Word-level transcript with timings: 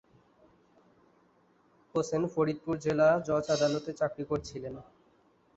হোসেন 1.95 2.23
ফরিদপুর 2.33 2.75
জেলা 2.85 3.07
জজ 3.27 3.45
আদালতে 3.55 3.91
চাকরি 3.99 4.23
করেছিলেন। 4.29 4.75